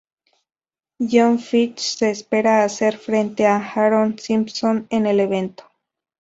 Jon 1.11 1.37
Fitch 1.37 1.77
se 1.77 2.09
espera 2.09 2.63
hacer 2.63 2.97
frente 2.97 3.45
a 3.45 3.57
Aaron 3.57 4.17
Simpson 4.17 4.87
en 4.89 5.05
el 5.05 5.19
evento. 5.19 5.71